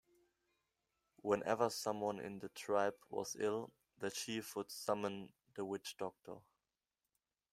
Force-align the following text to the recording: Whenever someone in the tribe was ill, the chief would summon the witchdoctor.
Whenever 1.21 1.69
someone 1.69 2.19
in 2.19 2.39
the 2.39 2.49
tribe 2.49 2.95
was 3.11 3.35
ill, 3.39 3.69
the 3.99 4.09
chief 4.09 4.55
would 4.55 4.71
summon 4.71 5.31
the 5.53 5.61
witchdoctor. 5.63 6.41